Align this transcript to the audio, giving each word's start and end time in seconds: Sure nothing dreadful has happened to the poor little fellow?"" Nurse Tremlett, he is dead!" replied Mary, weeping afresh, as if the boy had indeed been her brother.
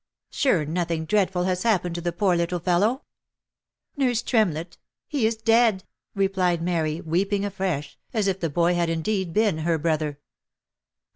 Sure 0.31 0.65
nothing 0.65 1.05
dreadful 1.05 1.43
has 1.43 1.61
happened 1.61 1.93
to 1.93 2.01
the 2.01 2.11
poor 2.11 2.35
little 2.35 2.57
fellow?"" 2.57 3.03
Nurse 3.95 4.23
Tremlett, 4.23 4.79
he 5.07 5.27
is 5.27 5.35
dead!" 5.35 5.83
replied 6.15 6.59
Mary, 6.59 6.99
weeping 6.99 7.45
afresh, 7.45 7.99
as 8.11 8.27
if 8.27 8.39
the 8.39 8.49
boy 8.49 8.73
had 8.73 8.89
indeed 8.89 9.31
been 9.31 9.59
her 9.59 9.77
brother. 9.77 10.17